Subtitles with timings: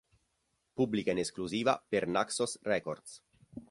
[0.79, 3.19] Pubblica in esclusiva per Naxos Records.